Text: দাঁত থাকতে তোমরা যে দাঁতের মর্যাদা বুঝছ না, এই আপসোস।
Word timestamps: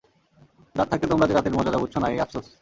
দাঁত 0.75 0.87
থাকতে 0.91 1.05
তোমরা 1.11 1.25
যে 1.27 1.33
দাঁতের 1.33 1.55
মর্যাদা 1.55 1.81
বুঝছ 1.81 1.95
না, 1.97 2.07
এই 2.13 2.19
আপসোস। 2.19 2.47